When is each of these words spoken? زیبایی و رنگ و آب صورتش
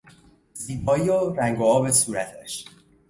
زیبایی 0.53 1.09
و 1.09 1.29
رنگ 1.33 1.59
و 1.59 1.65
آب 1.65 1.91
صورتش 1.91 2.65